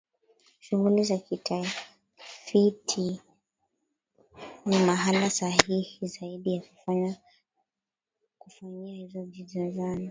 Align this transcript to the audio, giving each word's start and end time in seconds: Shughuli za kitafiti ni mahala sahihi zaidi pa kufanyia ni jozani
Shughuli 0.59 1.03
za 1.03 1.17
kitafiti 1.17 3.21
ni 4.65 4.79
mahala 4.85 5.29
sahihi 5.29 6.07
zaidi 6.07 6.61
pa 6.85 7.15
kufanyia 8.39 8.93
ni 8.93 9.07
jozani 9.45 9.99